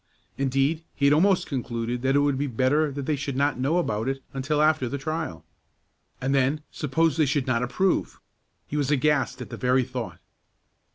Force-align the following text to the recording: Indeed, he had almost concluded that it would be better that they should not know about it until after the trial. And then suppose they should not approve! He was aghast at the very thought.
Indeed, 0.35 0.83
he 0.95 1.05
had 1.05 1.13
almost 1.13 1.45
concluded 1.45 2.01
that 2.01 2.15
it 2.15 2.21
would 2.21 2.35
be 2.39 2.47
better 2.47 2.91
that 2.91 3.05
they 3.05 3.15
should 3.15 3.35
not 3.35 3.59
know 3.59 3.77
about 3.77 4.07
it 4.09 4.23
until 4.33 4.59
after 4.59 4.89
the 4.89 4.97
trial. 4.97 5.45
And 6.19 6.33
then 6.33 6.63
suppose 6.71 7.17
they 7.17 7.27
should 7.27 7.45
not 7.45 7.61
approve! 7.61 8.19
He 8.65 8.77
was 8.77 8.89
aghast 8.89 9.43
at 9.43 9.51
the 9.51 9.57
very 9.57 9.83
thought. 9.83 10.17